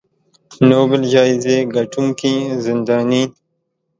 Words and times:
نوبل 0.69 1.01
جایزې 1.13 1.57
ګټونکې 1.75 2.33
زنداني 2.63 3.23